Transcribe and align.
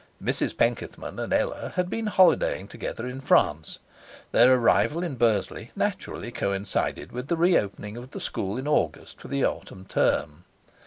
Mrs 0.19 0.57
Penkethman 0.57 1.19
and 1.19 1.31
Ella 1.31 1.73
had 1.75 1.87
been 1.87 2.07
holidaying 2.07 2.67
together 2.67 3.05
in 3.05 3.21
France; 3.21 3.77
their 4.31 4.51
arrival 4.55 5.03
in 5.03 5.13
Bursley 5.13 5.69
naturally 5.75 6.31
coincided 6.31 7.11
with 7.11 7.27
the 7.27 7.37
reopening 7.37 7.97
of 7.97 8.09
the 8.09 8.19
school 8.19 8.57
in 8.57 8.67
August 8.67 9.21
for 9.21 9.27
the 9.27 9.45
autumn 9.45 9.85
term. 9.85 10.43